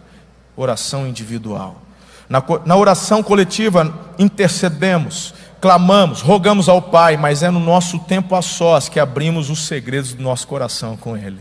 [0.57, 1.83] Oração individual.
[2.29, 8.43] Na, na oração coletiva, intercedemos, clamamos, rogamos ao Pai, mas é no nosso tempo a
[8.43, 11.41] sós que abrimos os segredos do nosso coração com Ele.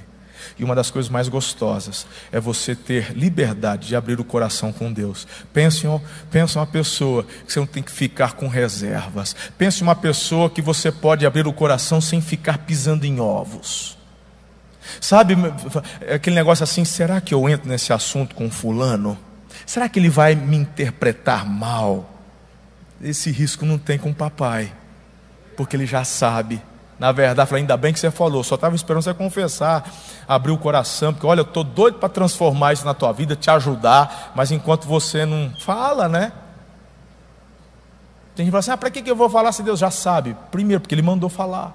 [0.58, 4.91] E uma das coisas mais gostosas é você ter liberdade de abrir o coração com
[4.91, 5.27] Deus.
[5.51, 6.01] Pense em,
[6.32, 9.36] pense em uma pessoa que você não tem que ficar com reservas.
[9.58, 13.97] Pense em uma pessoa que você pode abrir o coração sem ficar pisando em ovos.
[14.99, 15.36] Sabe,
[16.13, 19.17] aquele negócio assim, será que eu entro nesse assunto com fulano?
[19.65, 22.10] Será que ele vai me interpretar mal?
[23.01, 24.73] Esse risco não tem com o papai,
[25.56, 26.62] porque ele já sabe.
[26.99, 29.89] Na verdade, falei, ainda bem que você falou, só estava esperando você confessar,
[30.27, 33.49] abrir o coração, porque olha, eu estou doido para transformar isso na tua vida, te
[33.49, 36.32] ajudar, mas enquanto você não fala, né?
[38.36, 40.36] Tem gente que fala assim: ah, para que eu vou falar se Deus já sabe?
[40.51, 41.73] Primeiro, porque Ele mandou falar.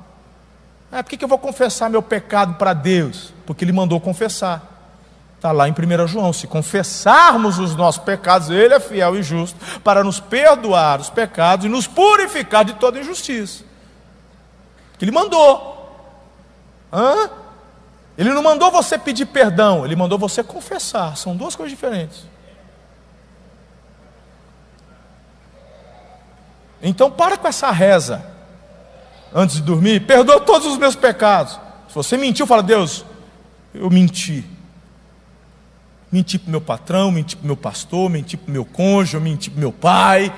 [0.90, 3.33] Ah, por que eu vou confessar meu pecado para Deus?
[3.46, 4.62] Porque Ele mandou confessar.
[5.37, 9.59] Está lá em 1 João: se confessarmos os nossos pecados, Ele é fiel e justo
[9.81, 13.67] para nos perdoar os pecados e nos purificar de toda injustiça.
[14.98, 15.76] Que Ele mandou.
[16.92, 17.30] Hã?
[18.16, 21.16] Ele não mandou você pedir perdão, Ele mandou você confessar.
[21.16, 22.26] São duas coisas diferentes.
[26.82, 28.24] Então para com essa reza
[29.34, 31.58] antes de dormir, perdoa todos os meus pecados.
[31.88, 33.04] Se você mentiu, fala, Deus,
[33.74, 34.44] eu menti.
[36.11, 39.72] Menti para meu patrão, menti para meu pastor, menti para meu cônjuge, menti para meu
[39.72, 40.32] pai.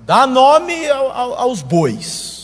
[0.00, 2.35] Dá nome aos bois.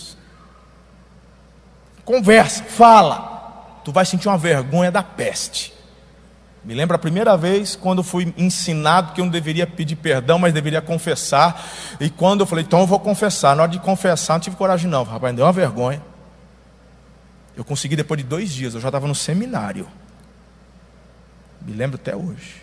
[2.05, 3.81] Conversa, fala.
[3.85, 5.73] Tu vai sentir uma vergonha da peste.
[6.65, 10.55] Me lembro a primeira vez quando fui ensinado que eu não deveria pedir perdão, mas
[10.55, 11.65] deveria confessar.
[11.99, 13.57] E quando eu falei, então eu vou confessar.
[13.57, 15.03] Na hora de confessar, não tive coragem, não.
[15.03, 16.01] Rapaz, deu uma vergonha.
[17.57, 19.89] Eu consegui depois de dois dias, eu já estava no seminário.
[21.61, 22.63] Me lembro até hoje.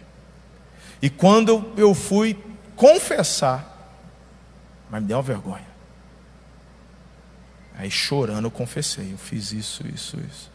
[1.01, 2.37] E quando eu fui
[2.75, 3.65] confessar,
[4.89, 5.68] mas me deu uma vergonha.
[7.79, 10.51] Aí chorando eu confessei, eu fiz isso, isso, isso.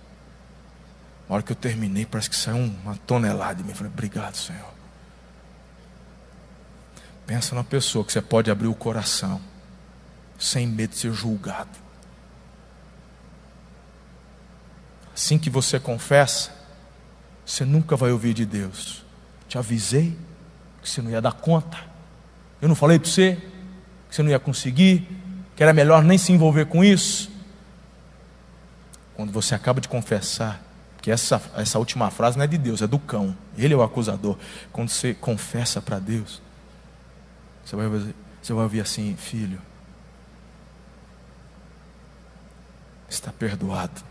[1.27, 3.71] Na hora que eu terminei, parece que saiu uma tonelada de mim.
[3.71, 4.75] Eu falei, obrigado, Senhor.
[7.27, 9.41] Pensa na pessoa que você pode abrir o coração,
[10.39, 11.71] sem medo de ser julgado.
[15.15, 16.51] Assim que você confessa,
[17.47, 19.03] você nunca vai ouvir de Deus.
[19.49, 20.15] Te avisei
[20.83, 21.79] que você não ia dar conta.
[22.61, 23.37] Eu não falei para você
[24.11, 25.24] que você não ia conseguir,
[25.57, 27.31] que era melhor nem se envolver com isso.
[29.15, 30.61] Quando você acaba de confessar,
[31.01, 33.37] que essa, essa última frase não é de Deus, é do cão.
[33.59, 34.39] Ele é o acusador.
[34.73, 36.41] Quando você confessa para Deus,
[37.65, 39.61] você vai, você vai ouvir assim: Filho,
[43.07, 44.03] está perdoado.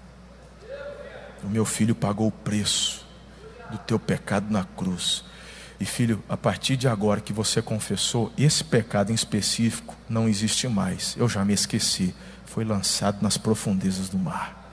[1.43, 3.06] O meu filho pagou o preço
[3.69, 5.25] do teu pecado na cruz.
[5.84, 10.65] E filho, a partir de agora que você confessou, esse pecado em específico não existe
[10.65, 11.13] mais.
[11.17, 12.15] Eu já me esqueci.
[12.46, 14.72] Foi lançado nas profundezas do mar.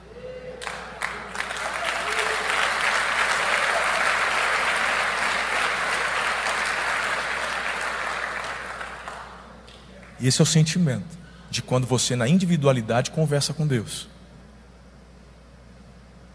[10.17, 11.17] E esse é o sentimento
[11.49, 14.07] de quando você, na individualidade, conversa com Deus.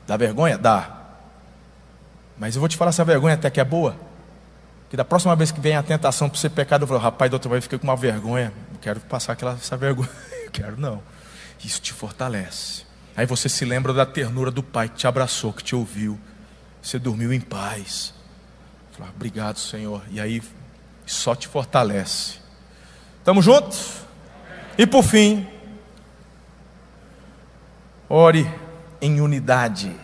[0.06, 0.58] Dá vergonha?
[0.58, 1.00] Dá.
[2.36, 4.05] Mas eu vou te falar essa vergonha até que é boa.
[4.88, 7.36] Que da próxima vez que vem a tentação para ser pecado, eu falo, rapaz, da
[7.36, 8.52] outra vez fiquei com uma vergonha.
[8.72, 10.08] Não quero passar aquela, essa vergonha.
[10.52, 11.02] quero não.
[11.64, 12.84] Isso te fortalece.
[13.16, 16.20] Aí você se lembra da ternura do pai que te abraçou, que te ouviu.
[16.82, 18.14] Você dormiu em paz.
[18.92, 20.02] Fala, obrigado, Senhor.
[20.10, 20.42] E aí
[21.04, 22.38] só te fortalece.
[23.18, 24.02] Estamos juntos?
[24.78, 25.46] E por fim,
[28.08, 28.48] ore
[29.00, 29.94] em unidade.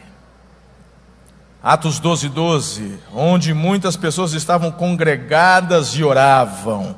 [1.63, 6.97] Atos 12, 12, onde muitas pessoas estavam congregadas e oravam.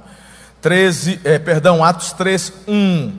[0.63, 3.13] 13, é, perdão, Atos 3, 1.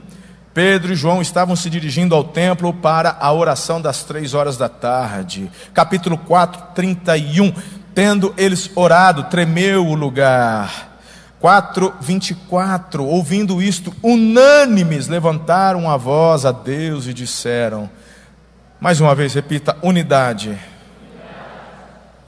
[0.55, 4.67] Pedro e João estavam se dirigindo ao templo para a oração das três horas da
[4.67, 5.51] tarde.
[5.71, 7.53] Capítulo 4, 31.
[7.93, 10.97] Tendo eles orado, tremeu o lugar
[11.39, 13.05] 4, 24.
[13.05, 17.87] Ouvindo isto, unânimes levantaram a voz a Deus e disseram:
[18.79, 20.57] Mais uma vez, repita: unidade.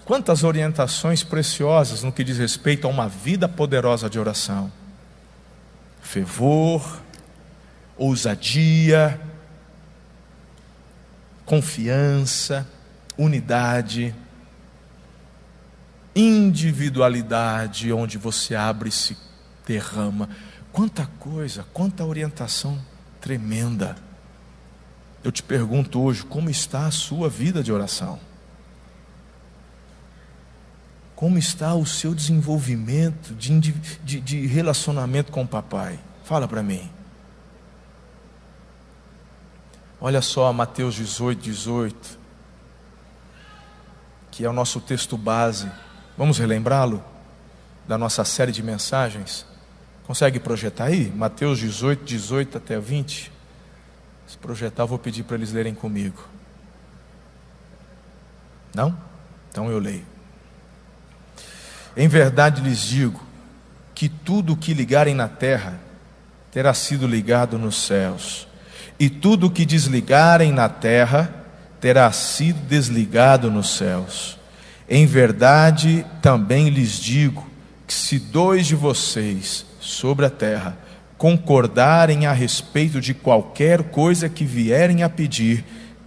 [0.08, 4.72] Quantas orientações preciosas no que diz respeito a uma vida poderosa de oração.
[6.02, 7.02] Fervor,
[7.98, 9.20] ousadia,
[11.46, 12.66] confiança,
[13.18, 14.16] unidade
[16.18, 19.16] individualidade onde você abre e se
[19.68, 20.28] derrama.
[20.72, 22.80] Quanta coisa, quanta orientação
[23.22, 23.96] tremenda.
[25.24, 28.20] Eu te pergunto hoje, como está a sua vida de oração?
[31.18, 36.00] Como está o seu desenvolvimento de, de, de relacionamento com o papai?
[36.24, 36.88] Fala para mim.
[40.00, 42.20] Olha só Mateus 18, 18,
[44.30, 45.72] que é o nosso texto base.
[46.16, 47.04] Vamos relembrá-lo
[47.88, 49.44] da nossa série de mensagens?
[50.06, 51.10] Consegue projetar aí?
[51.10, 53.32] Mateus 18, 18 até 20.
[54.28, 56.24] Se projetar, vou pedir para eles lerem comigo.
[58.76, 58.96] Não?
[59.50, 60.17] Então eu leio.
[61.98, 63.20] Em verdade lhes digo
[63.96, 65.80] que tudo o que ligarem na terra
[66.52, 68.48] terá sido ligado nos céus,
[69.00, 71.34] e tudo o que desligarem na terra
[71.82, 74.38] terá sido desligado nos céus.
[74.88, 77.48] Em verdade também lhes digo
[77.88, 80.78] que se dois de vocês sobre a terra
[81.18, 85.66] concordarem a respeito de qualquer coisa que vierem a pedir,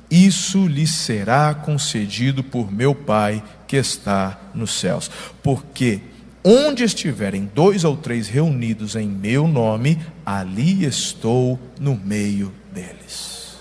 [0.09, 5.09] isso lhes será concedido por meu Pai que está nos céus.
[5.45, 6.01] Porque
[6.43, 9.97] onde estiverem dois ou três reunidos em meu nome,
[10.27, 13.61] ali estou no meio deles.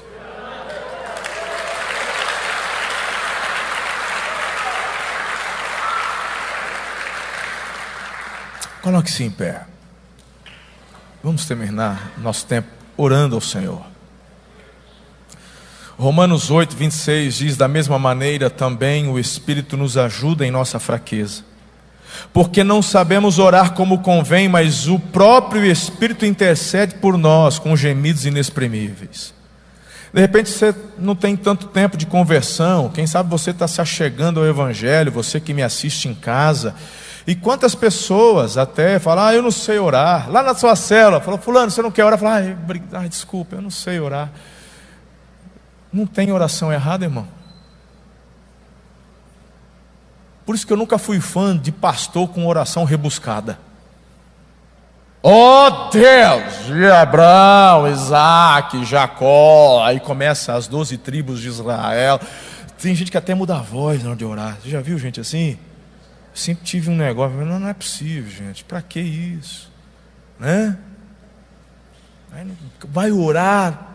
[8.82, 9.68] Coloque-se em pé.
[11.24, 13.86] Vamos terminar nosso tempo orando ao Senhor.
[16.00, 21.44] Romanos 8, 26 diz: Da mesma maneira também o Espírito nos ajuda em nossa fraqueza.
[22.32, 28.26] Porque não sabemos orar como convém, mas o próprio Espírito intercede por nós com gemidos
[28.26, 29.34] inexprimíveis.
[30.14, 34.40] De repente você não tem tanto tempo de conversão, quem sabe você está se achegando
[34.40, 36.76] ao Evangelho, você que me assiste em casa.
[37.28, 40.32] E quantas pessoas até falam, ah, eu não sei orar.
[40.32, 42.18] Lá na sua cela, falou, fulano, você não quer orar?
[42.18, 42.58] Fala,
[42.94, 44.32] ah, desculpa, eu não sei orar.
[45.92, 47.28] Não tem oração errada, irmão.
[50.46, 53.60] Por isso que eu nunca fui fã de pastor com oração rebuscada.
[55.22, 62.20] Oh Deus, de Abraão, Isaac, Jacó, aí começa as doze tribos de Israel.
[62.82, 64.58] Tem gente que até muda a voz na hora de orar.
[64.62, 65.60] Você já viu gente assim?
[66.34, 68.64] Sempre tive um negócio, não, não é possível, gente.
[68.64, 69.70] Para que isso?
[70.40, 70.78] Né?
[72.88, 73.89] Vai orar,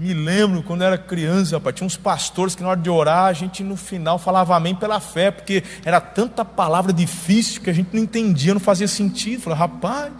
[0.00, 3.34] me lembro quando era criança, rapaz, tinha uns pastores que na hora de orar, a
[3.34, 7.90] gente no final falava amém pela fé, porque era tanta palavra difícil que a gente
[7.92, 9.42] não entendia, não fazia sentido.
[9.42, 10.10] Falei, rapaz,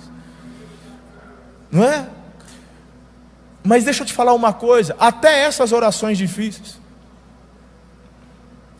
[1.72, 2.06] não é?
[3.64, 6.78] Mas deixa eu te falar uma coisa: até essas orações difíceis,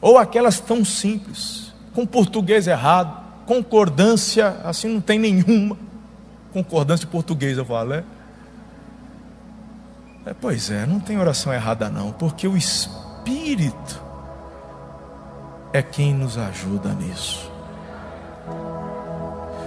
[0.03, 5.79] ou aquelas tão simples, com português errado, concordância, assim não tem nenhuma,
[6.53, 8.05] concordância de português, eu falo, é?
[10.27, 14.03] É, pois é, não tem oração errada não, porque o Espírito
[15.73, 17.51] é quem nos ajuda nisso.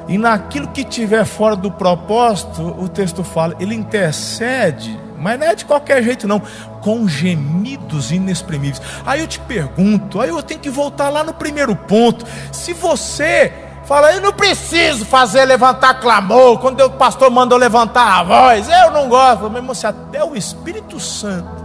[0.07, 5.55] E naquilo que tiver fora do propósito, o texto fala, ele intercede, mas não é
[5.55, 6.41] de qualquer jeito não,
[6.81, 8.81] com gemidos inexprimíveis.
[9.05, 12.25] Aí eu te pergunto, aí eu tenho que voltar lá no primeiro ponto.
[12.51, 13.51] Se você
[13.86, 16.57] Fala, eu não preciso fazer levantar clamor.
[16.59, 19.49] Quando o pastor mandou levantar a voz, eu não gosto.
[19.49, 21.63] Meu irmão, se até o Espírito Santo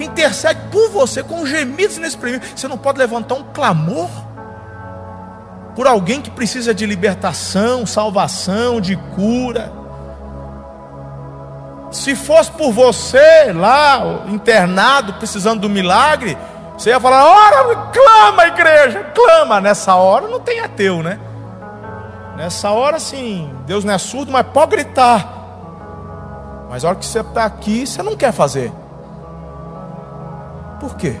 [0.00, 4.08] intercede por você com gemidos inexprimíveis, você não pode levantar um clamor
[5.76, 9.70] por alguém que precisa de libertação, salvação, de cura.
[11.90, 16.38] Se fosse por você lá, internado, precisando do milagre,
[16.76, 19.60] você ia falar: ora, clama, igreja, clama.
[19.60, 21.20] Nessa hora não tem ateu, né?
[22.36, 25.34] Nessa hora, sim, Deus não é surdo, mas pode gritar.
[26.68, 28.72] Mas a hora que você está aqui, você não quer fazer.
[30.80, 31.16] Por quê?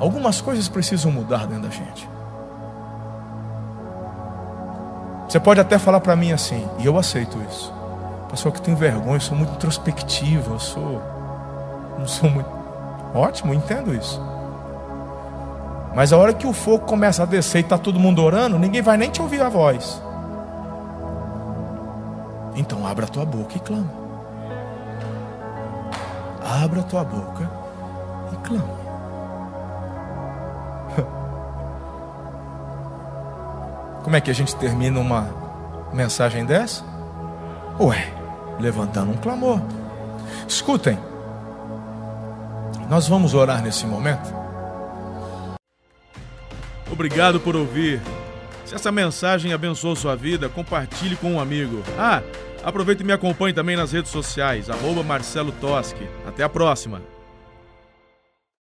[0.00, 2.08] Algumas coisas precisam mudar dentro da gente.
[5.28, 7.72] Você pode até falar para mim assim, e eu aceito isso.
[8.28, 11.02] Pastor, que tenho vergonha, eu sou muito introspectivo, eu sou.
[11.98, 12.50] Não sou muito.
[13.14, 14.20] Ótimo, entendo isso.
[15.94, 18.82] Mas a hora que o fogo começa a descer e está todo mundo orando, ninguém
[18.82, 20.00] vai nem te ouvir a voz.
[22.54, 23.90] Então abra a tua boca e clama.
[26.62, 27.50] Abra a tua boca
[28.32, 28.80] e clama.
[34.04, 35.28] Como é que a gente termina uma
[35.92, 36.84] mensagem dessa?
[37.80, 38.12] Ué,
[38.60, 39.60] levantando um clamor.
[40.46, 40.96] Escutem,
[42.88, 44.39] nós vamos orar nesse momento.
[46.90, 48.00] Obrigado por ouvir.
[48.64, 51.82] Se essa mensagem abençoou sua vida, compartilhe com um amigo.
[51.98, 52.22] Ah,
[52.62, 56.08] aproveite e me acompanhe também nas redes sociais, arroba Marcelo Toschi.
[56.26, 57.19] Até a próxima!